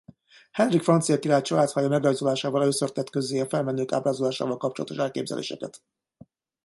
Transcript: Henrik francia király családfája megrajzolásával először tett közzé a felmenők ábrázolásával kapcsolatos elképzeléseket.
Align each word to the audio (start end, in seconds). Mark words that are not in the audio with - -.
Henrik 0.51 0.81
francia 0.83 1.19
király 1.19 1.41
családfája 1.41 1.87
megrajzolásával 1.87 2.61
először 2.61 2.91
tett 2.91 3.09
közzé 3.09 3.39
a 3.39 3.45
felmenők 3.47 3.91
ábrázolásával 3.91 4.57
kapcsolatos 4.57 4.97
elképzeléseket. 4.97 5.81